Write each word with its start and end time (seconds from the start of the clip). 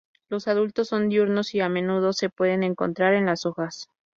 Los 0.29 0.47
adultos 0.47 0.87
son 0.87 1.09
diurnos 1.09 1.53
y 1.53 1.59
a 1.61 1.69
menudo 1.69 2.11
se 2.11 2.29
pueden 2.31 2.63
encontrar 2.63 3.13
en 3.13 3.27
las 3.27 3.45
hojas. 3.45 3.87